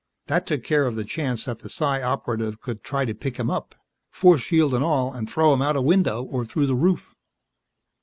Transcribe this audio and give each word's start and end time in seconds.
That 0.25 0.47
took 0.47 0.63
care 0.63 0.87
of 0.87 0.95
the 0.95 1.03
chance 1.05 1.45
that 1.45 1.59
the 1.59 1.69
Psi 1.69 2.01
Operative 2.01 2.57
would 2.65 2.83
try 2.83 3.05
to 3.05 3.13
pick 3.13 3.37
him 3.37 3.51
up, 3.51 3.75
force 4.09 4.41
shield 4.41 4.73
and 4.73 4.83
all, 4.83 5.13
and 5.13 5.29
throw 5.29 5.53
him 5.53 5.61
out 5.61 5.75
a 5.75 5.81
window 5.83 6.23
or 6.23 6.43
through 6.43 6.65
the 6.65 6.75
roof. 6.75 7.13